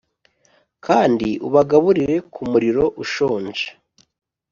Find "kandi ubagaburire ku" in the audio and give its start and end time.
0.85-2.41